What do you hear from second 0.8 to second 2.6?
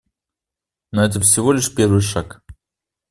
Но это всего лишь первый шаг.